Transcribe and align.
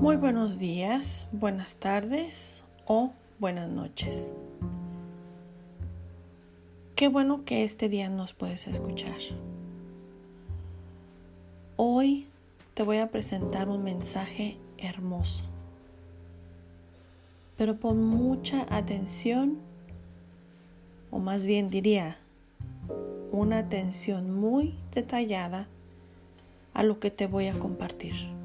Muy 0.00 0.16
buenos 0.16 0.58
días, 0.58 1.26
buenas 1.30 1.74
tardes 1.74 2.62
o 2.86 3.12
buenas 3.38 3.68
noches. 3.68 4.32
Qué 6.96 7.08
bueno 7.08 7.44
que 7.44 7.64
este 7.64 7.90
día 7.90 8.08
nos 8.08 8.32
puedes 8.32 8.66
escuchar. 8.66 9.18
Hoy 11.76 12.28
te 12.72 12.82
voy 12.82 12.96
a 12.96 13.10
presentar 13.10 13.68
un 13.68 13.84
mensaje 13.84 14.56
hermoso, 14.78 15.44
pero 17.58 17.76
pon 17.76 18.02
mucha 18.02 18.66
atención, 18.74 19.58
o 21.10 21.18
más 21.18 21.44
bien 21.44 21.68
diría, 21.68 22.16
una 23.32 23.58
atención 23.58 24.34
muy 24.34 24.78
detallada 24.94 25.68
a 26.72 26.84
lo 26.84 27.00
que 27.00 27.10
te 27.10 27.26
voy 27.26 27.48
a 27.48 27.58
compartir. 27.58 28.39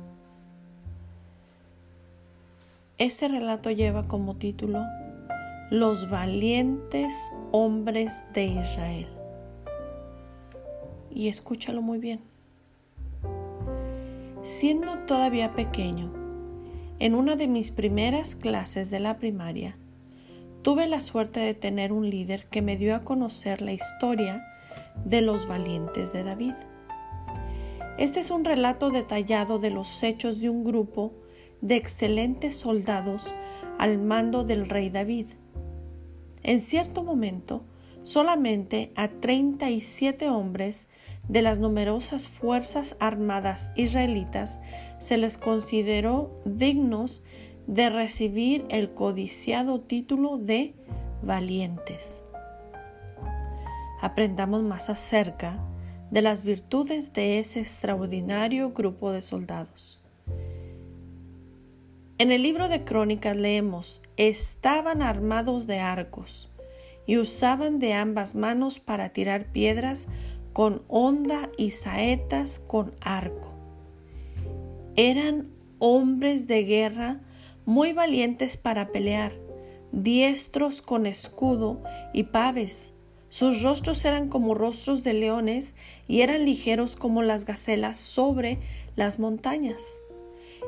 Este 2.97 3.27
relato 3.27 3.71
lleva 3.71 4.07
como 4.07 4.37
título 4.37 4.81
Los 5.69 6.09
valientes 6.09 7.13
hombres 7.51 8.23
de 8.33 8.45
Israel. 8.45 9.09
Y 11.11 11.27
escúchalo 11.27 11.81
muy 11.81 11.97
bien. 11.97 12.21
Siendo 14.43 14.97
todavía 14.99 15.51
pequeño, 15.55 16.09
en 16.99 17.15
una 17.15 17.35
de 17.35 17.49
mis 17.49 17.69
primeras 17.69 18.33
clases 18.33 18.91
de 18.91 19.01
la 19.01 19.17
primaria, 19.17 19.75
tuve 20.61 20.87
la 20.87 21.01
suerte 21.01 21.41
de 21.41 21.53
tener 21.53 21.91
un 21.91 22.09
líder 22.09 22.45
que 22.45 22.61
me 22.61 22.77
dio 22.77 22.95
a 22.95 23.03
conocer 23.03 23.61
la 23.61 23.73
historia 23.73 24.47
de 25.03 25.19
los 25.19 25.49
valientes 25.49 26.13
de 26.13 26.23
David. 26.23 26.53
Este 27.97 28.21
es 28.21 28.31
un 28.31 28.45
relato 28.45 28.89
detallado 28.89 29.59
de 29.59 29.71
los 29.71 30.01
hechos 30.01 30.39
de 30.39 30.49
un 30.49 30.63
grupo 30.63 31.11
de 31.61 31.75
excelentes 31.75 32.55
soldados 32.55 33.33
al 33.77 33.97
mando 33.97 34.43
del 34.43 34.69
rey 34.69 34.89
David. 34.89 35.27
En 36.43 36.61
cierto 36.61 37.03
momento, 37.03 37.63
solamente 38.03 38.91
a 38.95 39.07
37 39.07 40.29
hombres 40.29 40.87
de 41.27 41.41
las 41.41 41.57
numerosas 41.57 42.27
fuerzas 42.27 42.95
armadas 42.99 43.71
israelitas 43.75 44.59
se 44.99 45.17
les 45.17 45.37
consideró 45.37 46.39
dignos 46.45 47.23
de 47.67 47.89
recibir 47.89 48.65
el 48.69 48.93
codiciado 48.93 49.81
título 49.81 50.37
de 50.37 50.75
valientes. 51.23 52.21
Aprendamos 54.01 54.61
más 54.61 54.89
acerca 54.89 55.59
de 56.11 56.21
las 56.21 56.43
virtudes 56.43 57.11
de 57.13 57.39
ese 57.39 57.59
extraordinario 57.59 58.71
grupo 58.71 59.11
de 59.11 59.21
soldados. 59.21 60.04
En 62.17 62.31
el 62.31 62.43
libro 62.43 62.69
de 62.69 62.85
Crónicas 62.85 63.35
leemos, 63.35 64.01
estaban 64.15 65.01
armados 65.01 65.67
de 65.67 65.79
arcos 65.79 66.49
y 67.05 67.17
usaban 67.17 67.77
de 67.79 67.91
ambas 67.91 68.35
manos 68.35 68.79
para 68.79 69.09
tirar 69.09 69.51
piedras 69.51 70.07
con 70.53 70.83
honda 70.87 71.49
y 71.57 71.71
saetas 71.71 72.59
con 72.59 72.93
arco. 73.01 73.51
Eran 74.95 75.49
hombres 75.79 76.47
de 76.47 76.63
guerra 76.63 77.19
muy 77.65 77.91
valientes 77.91 78.55
para 78.55 78.93
pelear, 78.93 79.33
diestros 79.91 80.81
con 80.81 81.07
escudo 81.07 81.83
y 82.13 82.23
paves. 82.23 82.93
Sus 83.27 83.61
rostros 83.61 84.05
eran 84.05 84.29
como 84.29 84.53
rostros 84.53 85.03
de 85.03 85.11
leones 85.11 85.75
y 86.07 86.21
eran 86.21 86.45
ligeros 86.45 86.95
como 86.95 87.23
las 87.23 87.43
gacelas 87.43 87.97
sobre 87.97 88.59
las 88.95 89.19
montañas. 89.19 89.83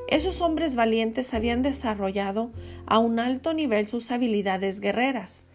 Esos 0.07 0.41
hombres 0.41 0.75
valientes 0.75 1.33
habían 1.33 1.61
desarrollado 1.61 2.51
a 2.85 2.99
un 2.99 3.19
alto 3.19 3.53
nivel 3.53 3.87
sus 3.87 4.09
habilidades 4.11 4.79
guerreras. 4.79 5.45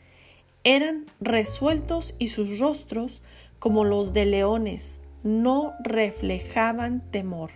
Eran 0.63 1.07
resueltos 1.21 2.15
y 2.19 2.29
sus 2.29 2.59
rostros, 2.59 3.23
como 3.59 3.85
los 3.85 4.13
de 4.13 4.27
leones, 4.27 5.01
no 5.23 5.73
reflejaban 5.83 7.11
temor. 7.11 7.51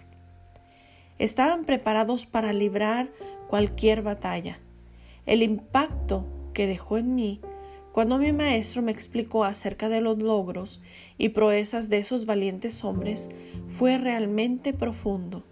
Estaban 1.18 1.64
preparados 1.64 2.26
para 2.26 2.52
librar 2.52 3.10
cualquier 3.48 4.02
batalla. 4.02 4.58
El 5.26 5.42
impacto 5.42 6.26
que 6.54 6.66
dejó 6.66 6.98
en 6.98 7.14
mí 7.14 7.40
cuando 7.92 8.18
mi 8.18 8.32
maestro 8.32 8.82
me 8.82 8.92
explicó 8.92 9.44
acerca 9.44 9.88
de 9.88 10.00
los 10.00 10.18
logros 10.18 10.82
y 11.16 11.30
proezas 11.30 11.88
de 11.88 11.98
esos 11.98 12.26
valientes 12.26 12.84
hombres 12.84 13.30
fue 13.68 13.96
realmente 13.96 14.74
profundo. 14.74 15.44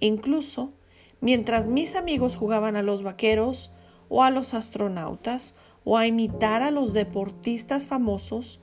Incluso 0.00 0.74
Mientras 1.20 1.68
mis 1.68 1.96
amigos 1.96 2.36
jugaban 2.36 2.76
a 2.76 2.82
los 2.82 3.02
vaqueros 3.02 3.72
o 4.08 4.22
a 4.22 4.30
los 4.30 4.54
astronautas 4.54 5.54
o 5.84 5.98
a 5.98 6.06
imitar 6.06 6.62
a 6.62 6.70
los 6.70 6.92
deportistas 6.92 7.86
famosos, 7.86 8.60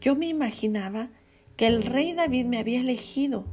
yo 0.00 0.14
me 0.14 0.26
imaginaba 0.26 1.10
que 1.56 1.66
el 1.66 1.82
rey 1.82 2.12
David 2.12 2.46
me 2.46 2.58
había 2.58 2.80
elegido 2.80 3.44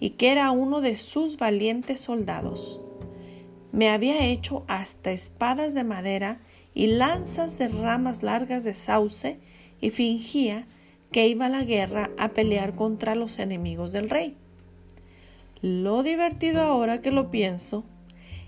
y 0.00 0.10
que 0.10 0.32
era 0.32 0.50
uno 0.50 0.80
de 0.80 0.96
sus 0.96 1.36
valientes 1.36 2.00
soldados. 2.00 2.80
Me 3.70 3.88
había 3.88 4.26
hecho 4.26 4.64
hasta 4.66 5.12
espadas 5.12 5.74
de 5.74 5.84
madera 5.84 6.40
y 6.74 6.88
lanzas 6.88 7.58
de 7.58 7.68
ramas 7.68 8.22
largas 8.22 8.64
de 8.64 8.74
sauce 8.74 9.38
y 9.80 9.90
fingía 9.90 10.66
que 11.10 11.28
iba 11.28 11.46
a 11.46 11.50
la 11.50 11.64
guerra 11.64 12.10
a 12.18 12.30
pelear 12.30 12.74
contra 12.74 13.14
los 13.14 13.38
enemigos 13.38 13.92
del 13.92 14.10
rey. 14.10 14.36
Lo 15.62 16.02
divertido 16.02 16.60
ahora 16.60 17.00
que 17.00 17.12
lo 17.12 17.30
pienso 17.30 17.84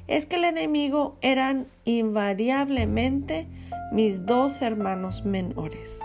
es 0.08 0.26
que 0.26 0.34
el 0.34 0.44
enemigo 0.44 1.16
eran 1.22 1.69
invariablemente 1.84 3.47
mis 3.92 4.26
dos 4.26 4.60
hermanos 4.62 5.24
menores. 5.24 6.00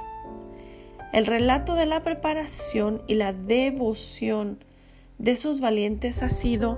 El 1.11 1.25
relato 1.25 1.73
de 1.73 1.87
la 1.87 2.03
preparación 2.03 3.01
y 3.07 3.15
la 3.15 3.33
devoción 3.33 4.63
de 5.17 5.31
esos 5.31 5.61
valientes 5.61 6.21
ha 6.21 6.29
sido, 6.29 6.77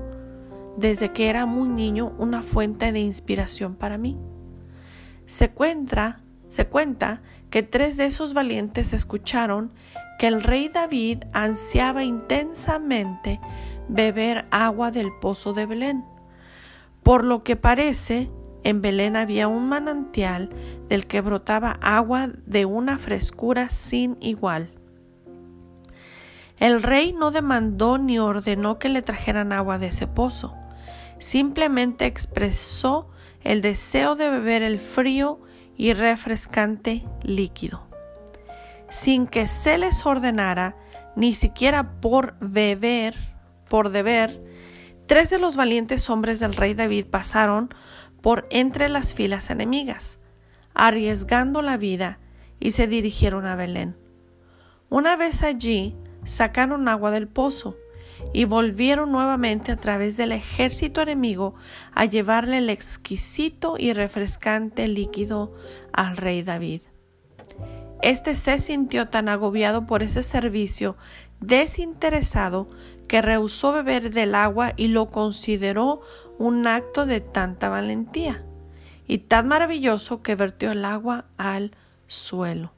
desde 0.78 1.12
que 1.12 1.30
era 1.30 1.46
muy 1.46 1.68
niño, 1.68 2.16
una 2.18 2.42
fuente 2.42 2.94
de 2.94 3.02
inspiración 3.02 3.76
para 3.76 3.98
mí. 3.98 4.18
Se 5.26 5.52
cuenta, 5.52 6.22
se 6.48 6.68
cuenta 6.68 7.22
que 7.50 7.64
tres 7.64 7.98
de 7.98 8.06
esos 8.06 8.34
valientes 8.34 8.94
escucharon 8.94 9.74
que 10.18 10.28
el 10.28 10.42
rey 10.42 10.70
David 10.70 11.24
ansiaba 11.34 12.04
intensamente 12.06 13.42
beber 13.92 14.48
agua 14.52 14.90
del 14.90 15.12
pozo 15.20 15.54
de 15.54 15.66
Belén. 15.66 16.06
Por 17.04 17.24
lo 17.24 17.44
que 17.44 17.56
parece, 17.56 18.32
en 18.64 18.82
Belén 18.82 19.16
había 19.16 19.48
un 19.48 19.68
manantial 19.68 20.50
del 20.88 21.08
que 21.08 21.22
brotaba 21.22 21.78
agua 21.82 22.30
de 22.46 22.66
una 22.66 22.98
frescura 22.98 23.70
sin 23.70 24.18
igual. 24.22 24.72
El 26.58 26.84
rey 26.84 27.14
no 27.14 27.32
demandó 27.32 27.98
ni 27.98 28.20
ordenó 28.20 28.78
que 28.78 28.88
le 28.88 29.02
trajeran 29.02 29.52
agua 29.52 29.80
de 29.80 29.88
ese 29.88 30.08
pozo, 30.08 30.56
simplemente 31.18 32.06
expresó 32.06 33.10
el 33.44 33.62
deseo 33.62 34.16
de 34.16 34.30
beber 34.30 34.62
el 34.62 34.80
frío 34.80 35.42
y 35.76 35.94
refrescante 35.94 37.04
líquido. 37.24 37.88
Sin 38.90 39.26
que 39.26 39.48
se 39.48 39.80
les 39.80 40.06
ordenara, 40.06 40.76
ni 41.16 41.34
siquiera 41.34 42.00
por 42.00 42.36
beber, 42.40 43.16
por 43.72 43.92
deber, 43.92 44.44
tres 45.08 45.30
de 45.30 45.40
los 45.40 45.56
valientes 45.56 46.10
hombres 46.10 46.42
del 46.42 46.58
rey 46.58 46.74
David 46.74 47.06
pasaron 47.06 47.74
por 48.20 48.46
entre 48.52 48.90
las 48.90 49.14
filas 49.14 49.50
enemigas, 49.50 50.20
arriesgando 50.74 51.62
la 51.62 51.78
vida, 51.78 52.20
y 52.60 52.72
se 52.72 52.86
dirigieron 52.86 53.48
a 53.48 53.56
Belén. 53.56 53.96
Una 54.90 55.16
vez 55.16 55.42
allí, 55.42 55.96
sacaron 56.26 56.90
agua 56.90 57.12
del 57.12 57.30
pozo 57.30 57.78
y 58.34 58.44
volvieron 58.44 59.14
nuevamente 59.14 59.72
a 59.72 59.78
través 59.78 60.18
del 60.18 60.34
ejército 60.34 61.02
enemigo 61.02 61.56
a 61.94 62.04
llevarle 62.04 62.58
el 62.58 62.70
exquisito 62.70 63.76
y 63.80 63.94
refrescante 63.94 64.90
líquido 64.90 65.56
al 65.94 66.18
rey 66.18 66.44
David. 66.44 66.82
Este 68.02 68.34
se 68.36 68.58
sintió 68.58 69.10
tan 69.10 69.30
agobiado 69.30 69.86
por 69.86 70.02
ese 70.02 70.24
servicio 70.24 70.98
desinteresado 71.40 72.68
que 73.08 73.22
rehusó 73.22 73.72
beber 73.74 74.12
del 74.12 74.36
agua 74.36 74.74
y 74.78 74.88
lo 74.88 75.12
consideró 75.12 76.02
un 76.40 76.66
acto 76.66 77.06
de 77.06 77.20
tanta 77.20 77.70
valentía 77.70 78.44
y 79.08 79.20
tan 79.20 79.48
maravilloso 79.48 80.22
que 80.24 80.36
vertió 80.36 80.72
el 80.72 80.86
agua 80.86 81.26
al 81.38 81.72
suelo. 82.08 82.72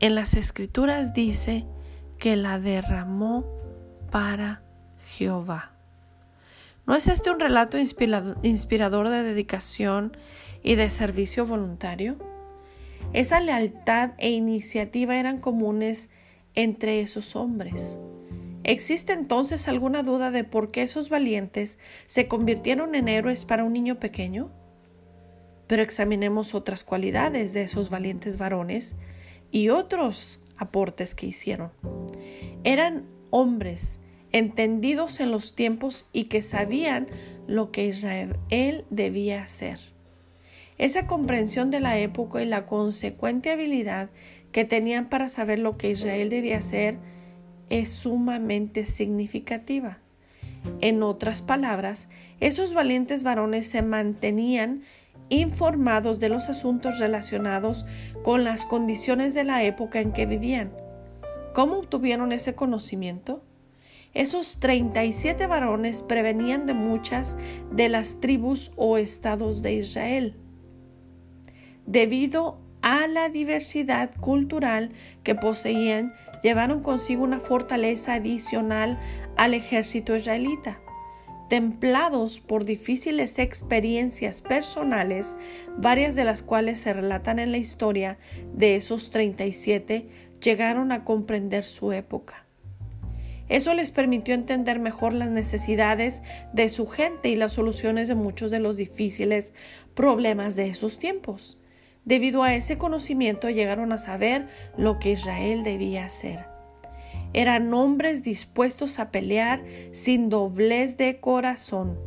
En 0.00 0.14
las 0.14 0.34
escrituras 0.34 1.14
dice 1.14 1.64
que 2.18 2.36
la 2.36 2.58
derramó 2.58 3.46
para 4.10 4.62
Jehová. 5.06 5.70
¿No 6.86 6.94
es 6.94 7.06
este 7.06 7.30
un 7.30 7.40
relato 7.40 7.78
inspirador 7.78 9.08
de 9.08 9.22
dedicación 9.22 10.16
y 10.62 10.74
de 10.74 10.90
servicio 10.90 11.46
voluntario? 11.46 12.18
Esa 13.14 13.38
lealtad 13.38 14.10
e 14.18 14.30
iniciativa 14.30 15.16
eran 15.16 15.38
comunes 15.38 16.10
entre 16.56 17.00
esos 17.00 17.36
hombres. 17.36 17.96
¿Existe 18.64 19.12
entonces 19.12 19.68
alguna 19.68 20.02
duda 20.02 20.32
de 20.32 20.42
por 20.42 20.72
qué 20.72 20.82
esos 20.82 21.10
valientes 21.10 21.78
se 22.06 22.26
convirtieron 22.26 22.96
en 22.96 23.06
héroes 23.06 23.44
para 23.44 23.62
un 23.62 23.72
niño 23.72 24.00
pequeño? 24.00 24.50
Pero 25.68 25.82
examinemos 25.82 26.56
otras 26.56 26.82
cualidades 26.82 27.52
de 27.52 27.62
esos 27.62 27.88
valientes 27.88 28.36
varones 28.36 28.96
y 29.52 29.68
otros 29.68 30.40
aportes 30.56 31.14
que 31.14 31.26
hicieron. 31.26 31.70
Eran 32.64 33.06
hombres 33.30 34.00
entendidos 34.32 35.20
en 35.20 35.30
los 35.30 35.54
tiempos 35.54 36.08
y 36.12 36.24
que 36.24 36.42
sabían 36.42 37.06
lo 37.46 37.70
que 37.70 37.86
Israel 37.86 38.84
debía 38.90 39.40
hacer. 39.40 39.93
Esa 40.78 41.06
comprensión 41.06 41.70
de 41.70 41.80
la 41.80 41.98
época 41.98 42.42
y 42.42 42.46
la 42.46 42.66
consecuente 42.66 43.50
habilidad 43.50 44.10
que 44.50 44.64
tenían 44.64 45.08
para 45.08 45.28
saber 45.28 45.58
lo 45.58 45.76
que 45.76 45.90
Israel 45.90 46.30
debía 46.30 46.58
hacer 46.58 46.98
es 47.70 47.90
sumamente 47.90 48.84
significativa. 48.84 49.98
En 50.80 51.02
otras 51.02 51.42
palabras, 51.42 52.08
esos 52.40 52.74
valientes 52.74 53.22
varones 53.22 53.66
se 53.66 53.82
mantenían 53.82 54.82
informados 55.28 56.20
de 56.20 56.28
los 56.28 56.48
asuntos 56.48 56.98
relacionados 56.98 57.86
con 58.22 58.44
las 58.44 58.66
condiciones 58.66 59.34
de 59.34 59.44
la 59.44 59.62
época 59.62 60.00
en 60.00 60.12
que 60.12 60.26
vivían. 60.26 60.72
¿Cómo 61.54 61.78
obtuvieron 61.78 62.32
ese 62.32 62.54
conocimiento? 62.54 63.44
Esos 64.12 64.60
37 64.60 65.46
varones 65.46 66.02
prevenían 66.02 66.66
de 66.66 66.74
muchas 66.74 67.36
de 67.72 67.88
las 67.88 68.20
tribus 68.20 68.72
o 68.76 68.96
estados 68.96 69.62
de 69.62 69.74
Israel. 69.74 70.36
Debido 71.86 72.58
a 72.80 73.06
la 73.06 73.28
diversidad 73.28 74.10
cultural 74.20 74.92
que 75.22 75.34
poseían, 75.34 76.14
llevaron 76.42 76.82
consigo 76.82 77.24
una 77.24 77.40
fortaleza 77.40 78.14
adicional 78.14 78.98
al 79.36 79.54
ejército 79.54 80.16
israelita. 80.16 80.80
Templados 81.48 82.40
por 82.40 82.64
difíciles 82.64 83.38
experiencias 83.38 84.42
personales, 84.42 85.36
varias 85.76 86.14
de 86.14 86.24
las 86.24 86.42
cuales 86.42 86.80
se 86.80 86.92
relatan 86.92 87.38
en 87.38 87.52
la 87.52 87.58
historia 87.58 88.18
de 88.54 88.76
esos 88.76 89.10
37, 89.10 90.08
llegaron 90.42 90.90
a 90.90 91.04
comprender 91.04 91.64
su 91.64 91.92
época. 91.92 92.44
Eso 93.48 93.74
les 93.74 93.90
permitió 93.92 94.34
entender 94.34 94.78
mejor 94.78 95.12
las 95.12 95.30
necesidades 95.30 96.22
de 96.54 96.70
su 96.70 96.86
gente 96.86 97.28
y 97.28 97.36
las 97.36 97.52
soluciones 97.52 98.08
de 98.08 98.14
muchos 98.14 98.50
de 98.50 98.58
los 98.58 98.78
difíciles 98.78 99.52
problemas 99.94 100.56
de 100.56 100.68
esos 100.68 100.98
tiempos. 100.98 101.58
Debido 102.04 102.42
a 102.42 102.54
ese 102.54 102.76
conocimiento 102.76 103.48
llegaron 103.48 103.92
a 103.92 103.98
saber 103.98 104.46
lo 104.76 104.98
que 104.98 105.12
Israel 105.12 105.64
debía 105.64 106.04
hacer. 106.04 106.44
Eran 107.32 107.72
hombres 107.72 108.22
dispuestos 108.22 108.98
a 108.98 109.10
pelear 109.10 109.64
sin 109.92 110.28
doblez 110.28 110.98
de 110.98 111.18
corazón. 111.18 111.98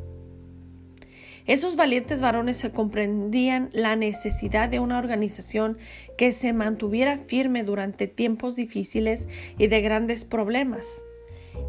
Esos 1.48 1.76
valientes 1.76 2.22
varones 2.22 2.58
se 2.58 2.72
comprendían 2.72 3.70
la 3.72 3.96
necesidad 3.96 4.70
de 4.70 4.80
una 4.80 5.00
organización 5.00 5.78
que 6.18 6.32
se 6.32 6.54
mantuviera 6.54 7.18
firme 7.18 7.64
durante 7.64 8.08
tiempos 8.08 8.56
difíciles 8.56 9.28
y 9.58 9.68
de 9.68 9.82
grandes 9.82 10.26
problemas. 10.26 11.04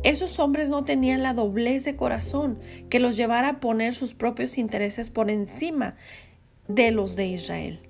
Esos 0.03 0.39
hombres 0.39 0.69
no 0.69 0.85
tenían 0.85 1.23
la 1.23 1.33
doblez 1.33 1.85
de 1.85 1.97
corazón 1.97 2.59
que 2.91 3.01
los 3.01 3.17
llevara 3.17 3.49
a 3.49 3.61
poner 3.61 3.95
sus 3.95 4.15
propios 4.15 4.59
intereses 4.59 5.11
por 5.11 5.31
encima 5.31 5.95
de 6.67 6.91
los 6.91 7.17
de 7.17 7.27
Israel 7.29 7.88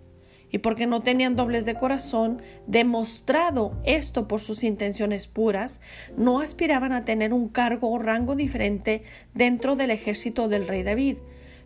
y 0.50 0.58
porque 0.58 0.86
no 0.86 1.02
tenían 1.02 1.36
dobles 1.36 1.64
de 1.64 1.74
corazón, 1.74 2.40
demostrado 2.66 3.80
esto 3.84 4.28
por 4.28 4.40
sus 4.40 4.64
intenciones 4.64 5.26
puras, 5.26 5.80
no 6.16 6.40
aspiraban 6.40 6.92
a 6.92 7.04
tener 7.04 7.32
un 7.32 7.48
cargo 7.48 7.90
o 7.90 7.98
rango 7.98 8.36
diferente 8.36 9.02
dentro 9.34 9.76
del 9.76 9.90
ejército 9.90 10.48
del 10.48 10.66
rey 10.66 10.82
David. 10.82 11.18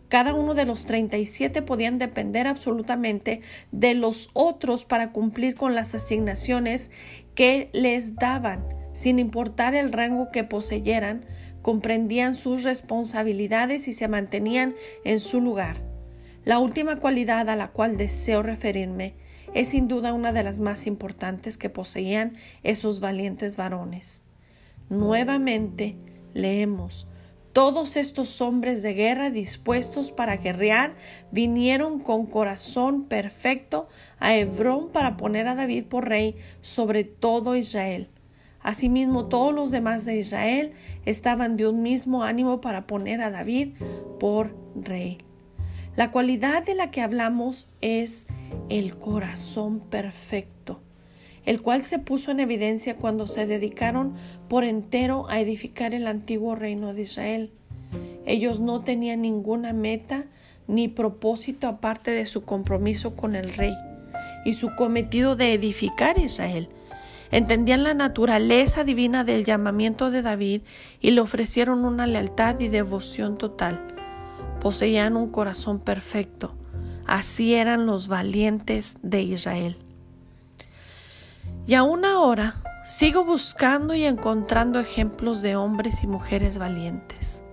Cada 0.09 0.33
uno 0.35 0.53
de 0.53 0.65
los 0.65 0.85
37 0.85 1.61
podían 1.63 1.97
depender 1.97 2.45
absolutamente 2.45 3.41
de 3.71 3.95
los 3.95 4.29
otros 4.33 4.85
para 4.85 5.11
cumplir 5.11 5.55
con 5.55 5.73
las 5.73 5.95
asignaciones 5.95 6.91
que 7.33 7.69
les 7.73 8.15
daban, 8.15 8.67
sin 8.93 9.17
importar 9.17 9.73
el 9.73 9.91
rango 9.91 10.29
que 10.29 10.43
poseyeran, 10.43 11.25
comprendían 11.63 12.35
sus 12.35 12.63
responsabilidades 12.63 13.87
y 13.87 13.93
se 13.93 14.07
mantenían 14.07 14.75
en 15.03 15.19
su 15.19 15.41
lugar. 15.41 15.92
La 16.45 16.59
última 16.59 16.97
cualidad 16.97 17.49
a 17.49 17.55
la 17.55 17.71
cual 17.71 17.95
deseo 17.95 18.43
referirme 18.43 19.15
es 19.53 19.69
sin 19.69 19.87
duda 19.87 20.13
una 20.13 20.33
de 20.33 20.43
las 20.43 20.59
más 20.59 20.87
importantes 20.87 21.57
que 21.57 21.69
poseían 21.69 22.35
esos 22.63 22.99
valientes 22.99 23.55
varones. 23.55 24.23
Nuevamente 24.89 25.95
leemos, 26.33 27.07
todos 27.53 27.97
estos 27.97 28.41
hombres 28.41 28.81
de 28.81 28.93
guerra 28.93 29.29
dispuestos 29.29 30.11
para 30.11 30.37
guerrear 30.37 30.95
vinieron 31.31 31.99
con 31.99 32.25
corazón 32.25 33.03
perfecto 33.03 33.87
a 34.19 34.35
Hebrón 34.35 34.89
para 34.91 35.17
poner 35.17 35.47
a 35.47 35.53
David 35.53 35.85
por 35.85 36.09
rey 36.09 36.35
sobre 36.61 37.03
todo 37.03 37.55
Israel. 37.55 38.09
Asimismo, 38.59 39.27
todos 39.27 39.53
los 39.53 39.71
demás 39.71 40.03
de 40.05 40.17
Israel 40.17 40.73
estaban 41.05 41.55
de 41.55 41.67
un 41.67 41.83
mismo 41.83 42.23
ánimo 42.23 42.59
para 42.59 42.87
poner 42.87 43.21
a 43.21 43.29
David 43.29 43.75
por 44.19 44.55
rey. 44.75 45.19
La 45.95 46.09
cualidad 46.09 46.65
de 46.65 46.73
la 46.73 46.89
que 46.89 47.01
hablamos 47.01 47.69
es 47.81 48.25
el 48.69 48.97
corazón 48.97 49.79
perfecto, 49.79 50.79
el 51.45 51.61
cual 51.61 51.83
se 51.83 51.99
puso 51.99 52.31
en 52.31 52.39
evidencia 52.39 52.97
cuando 52.97 53.27
se 53.27 53.45
dedicaron 53.45 54.15
por 54.49 54.63
entero 54.63 55.29
a 55.29 55.39
edificar 55.39 55.93
el 55.93 56.07
antiguo 56.07 56.55
reino 56.55 56.95
de 56.95 57.03
Israel. 57.03 57.51
Ellos 58.25 58.59
no 58.59 58.81
tenían 58.81 59.21
ninguna 59.21 59.71
meta 59.71 60.25
ni 60.67 60.87
propósito 60.87 61.67
aparte 61.67 62.09
de 62.09 62.25
su 62.25 62.43
compromiso 62.43 63.15
con 63.15 63.35
el 63.35 63.53
rey 63.53 63.75
y 64.45 64.55
su 64.55 64.75
cometido 64.75 65.35
de 65.35 65.53
edificar 65.53 66.17
Israel. 66.17 66.69
Entendían 67.29 67.83
la 67.83 67.93
naturaleza 67.93 68.83
divina 68.83 69.23
del 69.23 69.43
llamamiento 69.43 70.09
de 70.09 70.23
David 70.23 70.61
y 71.01 71.11
le 71.11 71.21
ofrecieron 71.21 71.85
una 71.85 72.07
lealtad 72.07 72.59
y 72.61 72.67
devoción 72.67 73.37
total 73.37 73.92
poseían 74.63 75.15
un 75.15 75.29
corazón 75.29 75.79
perfecto. 75.79 76.55
Así 77.05 77.53
eran 77.53 77.85
los 77.85 78.07
valientes 78.07 78.97
de 79.03 79.21
Israel. 79.21 79.77
Y 81.67 81.75
aún 81.75 82.05
ahora 82.05 82.55
sigo 82.85 83.23
buscando 83.23 83.93
y 83.93 84.03
encontrando 84.03 84.79
ejemplos 84.79 85.41
de 85.41 85.55
hombres 85.55 86.03
y 86.03 86.07
mujeres 86.07 86.57
valientes. 86.57 87.43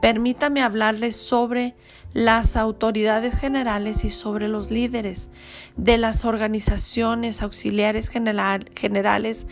Permítame 0.00 0.62
hablarles 0.62 1.16
sobre 1.16 1.76
las 2.14 2.56
autoridades 2.56 3.38
generales 3.38 4.04
y 4.04 4.10
sobre 4.10 4.48
los 4.48 4.70
líderes 4.70 5.30
de 5.76 5.98
las 5.98 6.24
organizaciones 6.24 7.42
auxiliares 7.42 8.08
generales 8.08 9.46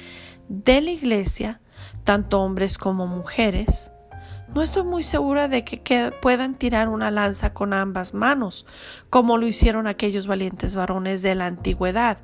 de 0.48 0.80
la 0.80 0.90
Iglesia, 0.90 1.60
tanto 2.04 2.40
hombres 2.40 2.78
como 2.78 3.06
mujeres, 3.06 3.92
no 4.54 4.62
estoy 4.62 4.84
muy 4.84 5.02
segura 5.02 5.48
de 5.48 5.64
que, 5.64 6.12
puedan 6.22 6.54
tirar 6.54 6.88
una 6.88 7.10
lanza 7.10 7.52
con 7.52 7.72
ambas 7.72 8.14
manos, 8.14 8.66
como 9.10 9.36
lo 9.36 9.46
hicieron 9.46 9.86
aquellos 9.86 10.26
valientes 10.26 10.74
varones 10.74 11.22
de 11.22 11.34
la 11.34 11.46
antigüedad. 11.46 12.18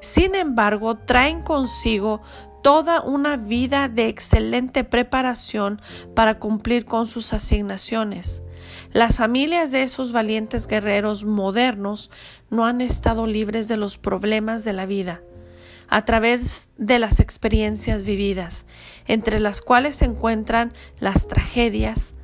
Sin 0.00 0.34
embargo, 0.34 0.96
traen 0.96 1.42
consigo 1.42 2.22
toda 2.62 3.00
una 3.02 3.36
vida 3.36 3.88
de 3.88 4.08
excelente 4.08 4.84
preparación 4.84 5.80
para 6.14 6.38
cumplir 6.38 6.86
con 6.86 7.06
sus 7.06 7.32
asignaciones. 7.32 8.42
Las 8.92 9.16
familias 9.16 9.70
de 9.70 9.82
esos 9.82 10.12
valientes 10.12 10.66
guerreros 10.66 11.24
modernos 11.24 12.10
no 12.50 12.64
han 12.64 12.80
estado 12.80 13.26
libres 13.26 13.68
de 13.68 13.76
los 13.76 13.98
problemas 13.98 14.64
de 14.64 14.72
la 14.72 14.86
vida 14.86 15.22
a 15.88 16.04
través 16.04 16.70
de 16.78 16.98
las 16.98 17.20
experiencias 17.20 18.02
vividas, 18.02 18.66
entre 19.06 19.40
las 19.40 19.62
cuales 19.62 19.96
se 19.96 20.04
encuentran 20.04 20.72
las 20.98 21.28
tragedias, 21.28 22.14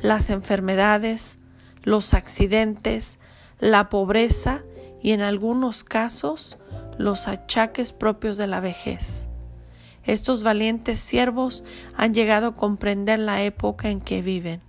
las 0.00 0.30
enfermedades, 0.30 1.38
los 1.82 2.14
accidentes, 2.14 3.18
la 3.58 3.88
pobreza 3.88 4.64
y 5.02 5.12
en 5.12 5.20
algunos 5.20 5.84
casos 5.84 6.58
los 6.98 7.28
achaques 7.28 7.92
propios 7.92 8.36
de 8.36 8.46
la 8.46 8.60
vejez. 8.60 9.28
Estos 10.04 10.44
valientes 10.44 11.00
siervos 11.00 11.64
han 11.96 12.14
llegado 12.14 12.48
a 12.48 12.56
comprender 12.56 13.18
la 13.18 13.42
época 13.42 13.88
en 13.88 14.00
que 14.00 14.22
viven. 14.22 14.65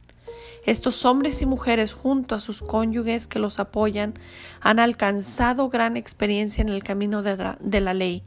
Estos 0.68 1.06
hombres 1.06 1.42
y 1.42 1.46
mujeres 1.46 1.94
junto 1.94 2.36
a 2.36 2.40
sus 2.40 2.62
cónyuges 2.62 3.30
que 3.30 3.40
los 3.40 3.58
apoyan 3.58 4.16
han 4.60 4.80
alcanzado 4.80 5.70
gran 5.70 5.96
experiencia 5.96 6.62
en 6.62 6.68
el 6.68 6.84
camino 6.84 7.24
de 7.24 7.80
la, 7.80 7.94
ley, 7.94 8.22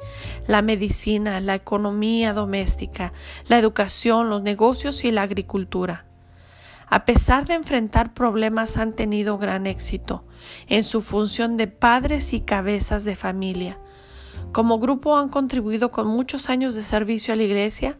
la 0.46 0.62
medicina, 0.62 1.38
la 1.40 1.54
economía 1.54 2.32
doméstica, 2.32 3.12
la 3.46 3.58
educación, 3.58 4.30
los 4.30 4.40
negocios 4.40 5.04
y 5.04 5.10
la 5.10 5.20
agricultura. 5.20 6.06
A 6.88 7.04
pesar 7.04 7.46
de 7.46 7.52
enfrentar 7.52 8.14
problemas 8.14 8.78
han 8.78 8.94
tenido 8.94 9.36
gran 9.36 9.66
éxito 9.66 10.24
en 10.66 10.82
su 10.82 11.02
función 11.02 11.58
de 11.58 11.66
padres 11.66 12.32
y 12.32 12.40
cabezas 12.40 13.04
de 13.04 13.16
familia. 13.16 13.78
Como 14.52 14.78
grupo 14.78 15.18
han 15.18 15.28
contribuido 15.28 15.90
con 15.90 16.06
muchos 16.06 16.48
años 16.48 16.74
de 16.74 16.84
servicio 16.84 17.34
a 17.34 17.36
la 17.36 17.42
Iglesia, 17.42 17.98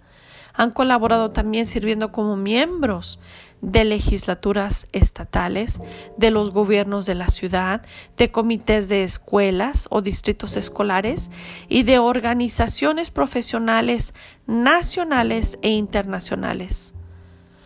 Han 0.52 0.72
colaborado 0.72 1.30
también 1.30 1.64
sirviendo 1.64 2.10
como 2.12 2.36
miembros 2.36 3.20
de 3.62 3.84
legislaturas 3.84 4.88
estatales, 4.92 5.80
de 6.16 6.30
los 6.30 6.50
gobiernos 6.50 7.06
de 7.06 7.14
la 7.14 7.28
ciudad, 7.28 7.82
de 8.16 8.30
comités 8.30 8.88
de 8.88 9.02
escuelas 9.02 9.86
o 9.90 10.02
distritos 10.02 10.56
escolares 10.56 11.30
y 11.68 11.82
de 11.82 11.98
organizaciones 11.98 13.10
profesionales 13.10 14.14
nacionales 14.46 15.58
e 15.62 15.70
internacionales. 15.70 16.94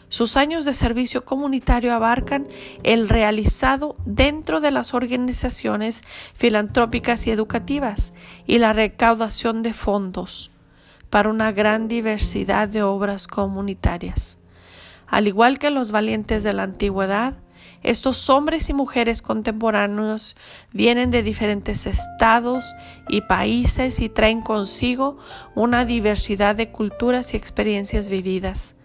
Sus 0.09 0.37
años 0.37 0.65
de 0.65 0.75
servicio 0.75 1.25
comunitario 1.25 1.93
abarcan 1.93 2.47
el 2.85 3.09
realizado 3.09 3.97
dentro 4.05 4.61
de 4.61 4.71
las 4.71 4.95
organizaciones 4.95 6.05
filantrópicas 6.35 7.27
y 7.27 7.33
educativas 7.33 8.15
y 8.47 8.59
la 8.59 8.73
recaudación 8.73 9.63
de 9.63 9.73
fondos 9.73 10.53
para 11.11 11.31
una 11.31 11.51
gran 11.51 11.89
diversidad 11.89 12.69
de 12.69 12.83
obras 12.83 13.27
comunitarias. 13.27 14.39
Al 15.07 15.29
igual 15.29 15.59
que 15.59 15.71
los 15.71 15.91
valientes 15.91 16.43
de 16.43 16.53
la 16.53 16.65
antigüedad, 16.65 17.35
estos 17.83 18.31
hombres 18.31 18.71
y 18.71 18.73
mujeres 18.73 19.21
contemporáneos 19.21 20.37
vienen 20.73 21.11
de 21.11 21.23
diferentes 21.23 21.87
estados 21.87 22.75
y 23.09 23.21
países 23.21 24.01
y 24.01 24.09
traen 24.09 24.41
consigo 24.41 25.19
una 25.55 25.85
diversidad 25.85 26.57
de 26.57 26.71
culturas 26.71 27.35
y 27.35 27.37
experiencias 27.37 28.09
vividas. 28.09 28.77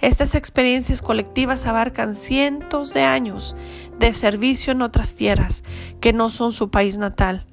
Estas 0.00 0.36
experiencias 0.36 1.02
colectivas 1.02 1.66
abarcan 1.66 2.14
cientos 2.14 2.94
de 2.94 3.02
años 3.02 3.56
de 3.98 4.12
servicio 4.12 4.72
en 4.72 4.82
otras 4.82 5.16
tierras 5.16 5.64
que 6.00 6.12
no 6.12 6.30
son 6.30 6.52
su 6.52 6.70
país 6.70 6.98
natal. 6.98 7.44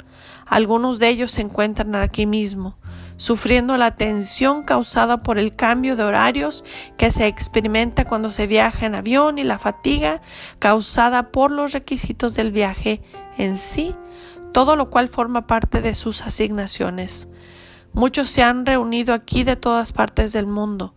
Algunos 0.46 1.00
de 1.00 1.10
ellos 1.10 1.32
se 1.32 1.42
encuentran 1.42 1.96
aquí 1.96 2.28
mismo, 2.28 2.78
sufriendo 3.18 3.78
la 3.78 3.96
tensión 3.96 4.64
causada 4.64 5.24
por 5.24 5.38
el 5.38 5.56
cambio 5.56 5.96
de 5.96 6.04
horarios 6.04 6.64
que 6.98 7.12
se 7.12 7.28
experimenta 7.28 8.06
cuando 8.06 8.32
se 8.32 8.48
viaja 8.48 8.86
en 8.86 8.96
avión 8.96 9.38
y 9.38 9.44
la 9.44 9.60
fatiga 9.60 10.22
causada 10.60 11.32
por 11.32 11.52
los 11.52 11.72
requisitos 11.72 12.36
del 12.36 12.52
viaje 12.52 13.02
en 13.38 13.58
sí, 13.58 13.96
todo 14.52 14.76
lo 14.76 14.90
cual 14.90 15.08
forma 15.08 15.48
parte 15.48 15.82
de 15.82 15.96
sus 15.96 16.22
asignaciones. 16.22 17.30
Muchos 17.94 18.30
se 18.30 18.44
han 18.44 18.66
reunido 18.66 19.14
aquí 19.14 19.44
de 19.44 19.56
todas 19.56 19.92
partes 19.92 20.34
del 20.34 20.48
mundo 20.48 20.96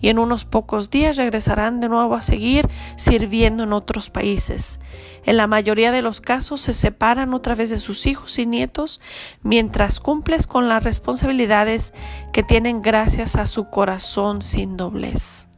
y 0.00 0.08
en 0.08 0.18
unos 0.18 0.44
pocos 0.44 0.90
días 0.90 1.16
regresarán 1.16 1.80
de 1.80 1.88
nuevo 1.88 2.14
a 2.14 2.22
seguir 2.22 2.68
sirviendo 2.96 3.62
en 3.62 3.72
otros 3.72 4.10
países. 4.10 4.78
En 5.24 5.36
la 5.36 5.46
mayoría 5.46 5.92
de 5.92 6.02
los 6.02 6.20
casos 6.20 6.60
se 6.60 6.74
separan 6.74 7.34
otra 7.34 7.54
vez 7.54 7.70
de 7.70 7.78
sus 7.78 8.06
hijos 8.06 8.38
y 8.38 8.46
nietos 8.46 9.00
mientras 9.42 10.00
cumples 10.00 10.46
con 10.46 10.68
las 10.68 10.84
responsabilidades 10.84 11.94
que 12.32 12.42
tienen 12.42 12.82
gracias 12.82 13.36
a 13.36 13.46
su 13.46 13.70
corazón 13.70 14.42
sin 14.42 14.76
doblez. 14.76 15.48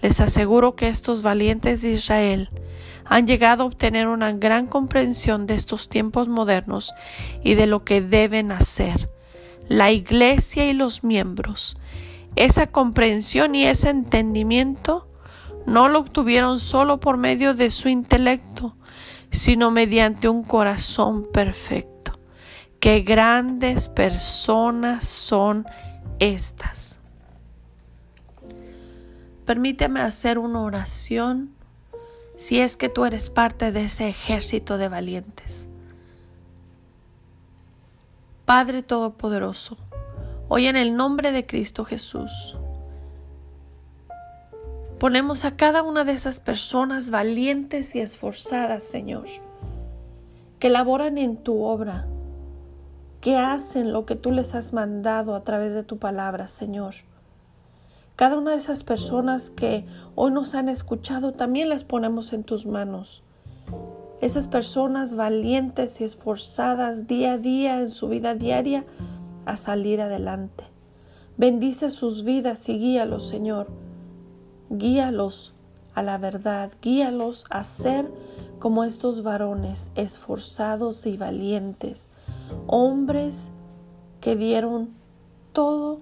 Les 0.00 0.20
aseguro 0.20 0.76
que 0.76 0.88
estos 0.88 1.22
valientes 1.22 1.82
de 1.82 1.92
Israel 1.92 2.50
han 3.06 3.26
llegado 3.26 3.62
a 3.62 3.66
obtener 3.66 4.08
una 4.08 4.32
gran 4.32 4.66
comprensión 4.66 5.46
de 5.46 5.54
estos 5.54 5.88
tiempos 5.88 6.28
modernos 6.28 6.94
y 7.42 7.54
de 7.54 7.66
lo 7.66 7.84
que 7.84 8.00
deben 8.00 8.52
hacer. 8.52 9.10
La 9.68 9.92
Iglesia 9.92 10.68
y 10.68 10.74
los 10.74 11.04
miembros 11.04 11.78
esa 12.36 12.66
comprensión 12.66 13.54
y 13.54 13.64
ese 13.64 13.90
entendimiento 13.90 15.08
no 15.66 15.88
lo 15.88 16.00
obtuvieron 16.00 16.58
solo 16.58 17.00
por 17.00 17.16
medio 17.16 17.54
de 17.54 17.70
su 17.70 17.88
intelecto, 17.88 18.76
sino 19.30 19.70
mediante 19.70 20.28
un 20.28 20.42
corazón 20.42 21.26
perfecto. 21.32 22.12
Qué 22.80 23.00
grandes 23.00 23.88
personas 23.88 25.06
son 25.06 25.64
estas. 26.18 27.00
Permíteme 29.46 30.00
hacer 30.00 30.38
una 30.38 30.62
oración 30.62 31.54
si 32.36 32.60
es 32.60 32.76
que 32.76 32.88
tú 32.88 33.04
eres 33.04 33.30
parte 33.30 33.72
de 33.72 33.84
ese 33.84 34.08
ejército 34.08 34.78
de 34.78 34.88
valientes. 34.88 35.68
Padre 38.44 38.82
Todopoderoso, 38.82 39.78
Hoy 40.56 40.68
en 40.68 40.76
el 40.76 40.94
nombre 40.94 41.32
de 41.32 41.46
Cristo 41.46 41.84
Jesús, 41.84 42.56
ponemos 45.00 45.44
a 45.44 45.56
cada 45.56 45.82
una 45.82 46.04
de 46.04 46.12
esas 46.12 46.38
personas 46.38 47.10
valientes 47.10 47.96
y 47.96 48.00
esforzadas, 48.00 48.84
Señor, 48.84 49.24
que 50.60 50.70
laboran 50.70 51.18
en 51.18 51.38
tu 51.38 51.64
obra, 51.64 52.06
que 53.20 53.36
hacen 53.36 53.92
lo 53.92 54.06
que 54.06 54.14
tú 54.14 54.30
les 54.30 54.54
has 54.54 54.72
mandado 54.72 55.34
a 55.34 55.42
través 55.42 55.74
de 55.74 55.82
tu 55.82 55.98
palabra, 55.98 56.46
Señor. 56.46 56.94
Cada 58.14 58.38
una 58.38 58.52
de 58.52 58.58
esas 58.58 58.84
personas 58.84 59.50
que 59.50 59.84
hoy 60.14 60.30
nos 60.30 60.54
han 60.54 60.68
escuchado, 60.68 61.32
también 61.32 61.68
las 61.68 61.82
ponemos 61.82 62.32
en 62.32 62.44
tus 62.44 62.64
manos. 62.64 63.24
Esas 64.20 64.46
personas 64.46 65.16
valientes 65.16 66.00
y 66.00 66.04
esforzadas 66.04 67.08
día 67.08 67.32
a 67.32 67.38
día 67.38 67.80
en 67.80 67.90
su 67.90 68.06
vida 68.06 68.36
diaria, 68.36 68.84
a 69.46 69.56
salir 69.56 70.00
adelante. 70.00 70.64
Bendice 71.36 71.90
sus 71.90 72.24
vidas 72.24 72.68
y 72.68 72.78
guíalos, 72.78 73.26
Señor. 73.26 73.68
Guíalos 74.70 75.54
a 75.94 76.02
la 76.02 76.18
verdad, 76.18 76.72
guíalos 76.82 77.44
a 77.50 77.64
ser 77.64 78.10
como 78.58 78.84
estos 78.84 79.22
varones 79.22 79.92
esforzados 79.94 81.06
y 81.06 81.16
valientes, 81.16 82.10
hombres 82.66 83.52
que 84.20 84.36
dieron 84.36 84.90
todo 85.52 86.00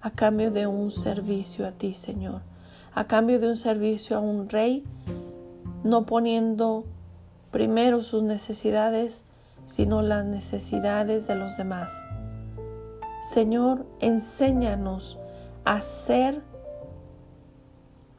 a 0.00 0.10
cambio 0.10 0.50
de 0.50 0.66
un 0.66 0.90
servicio 0.90 1.66
a 1.66 1.72
ti, 1.72 1.94
Señor, 1.94 2.42
a 2.94 3.06
cambio 3.06 3.40
de 3.40 3.48
un 3.48 3.56
servicio 3.56 4.16
a 4.16 4.20
un 4.20 4.48
rey, 4.48 4.84
no 5.84 6.06
poniendo 6.06 6.84
primero 7.50 8.02
sus 8.02 8.22
necesidades, 8.22 9.24
sino 9.66 10.02
las 10.02 10.24
necesidades 10.24 11.26
de 11.26 11.34
los 11.34 11.56
demás. 11.56 11.92
Señor, 13.20 13.86
enséñanos 14.00 15.18
a 15.64 15.80
ser 15.80 16.42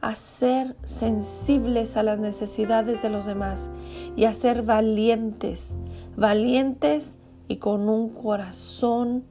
a 0.00 0.16
ser 0.16 0.76
sensibles 0.82 1.96
a 1.96 2.02
las 2.02 2.18
necesidades 2.18 3.02
de 3.02 3.08
los 3.08 3.24
demás 3.24 3.70
y 4.16 4.24
a 4.24 4.34
ser 4.34 4.62
valientes, 4.62 5.76
valientes 6.16 7.18
y 7.46 7.58
con 7.58 7.88
un 7.88 8.08
corazón, 8.08 9.24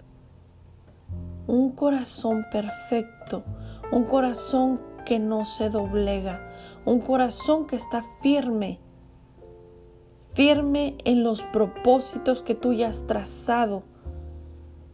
un 1.45 1.71
corazón 1.73 2.45
perfecto, 2.49 3.43
un 3.91 4.05
corazón 4.05 4.79
que 5.05 5.19
no 5.19 5.43
se 5.43 5.69
doblega, 5.69 6.49
un 6.85 7.01
corazón 7.01 7.67
que 7.67 7.75
está 7.75 8.05
firme, 8.21 8.79
firme 10.33 10.95
en 11.03 11.21
los 11.21 11.43
propósitos 11.43 12.43
que 12.43 12.55
tú 12.55 12.71
ya 12.71 12.87
has 12.87 13.05
trazado 13.07 13.83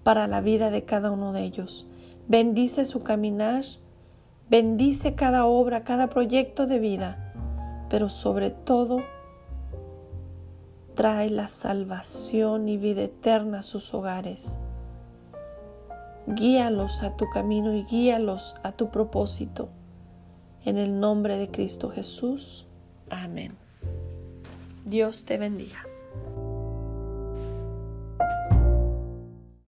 para 0.08 0.26
la 0.26 0.40
vida 0.40 0.70
de 0.70 0.86
cada 0.86 1.12
uno 1.12 1.34
de 1.34 1.44
ellos. 1.44 1.86
Bendice 2.30 2.86
su 2.86 3.04
caminar, 3.04 3.66
bendice 4.50 5.16
cada 5.16 5.46
obra, 5.46 5.84
cada 5.84 6.08
proyecto 6.08 6.66
de 6.66 6.80
vida, 6.80 7.34
pero 7.90 8.08
sobre 8.08 8.50
todo 8.50 9.00
trae 10.96 11.30
la 11.30 11.50
salvación 11.50 12.70
y 12.70 12.78
vida 12.78 13.02
eterna 13.02 13.60
a 13.60 13.64
sus 13.64 13.94
hogares. 13.94 14.60
Guíalos 16.26 17.04
a 17.04 17.18
tu 17.18 17.30
camino 17.30 17.74
y 17.74 17.84
guíalos 17.84 18.56
a 18.64 18.72
tu 18.72 18.92
propósito. 18.92 19.68
En 20.64 20.78
el 20.78 21.02
nombre 21.02 21.36
de 21.36 21.52
Cristo 21.52 21.90
Jesús. 21.90 22.66
Amén. 23.10 23.58
Dios 24.86 25.26
te 25.26 25.38
bendiga. 25.38 25.87